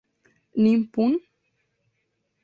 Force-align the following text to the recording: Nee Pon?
Nee 0.61 0.79
Pon? 0.95 1.13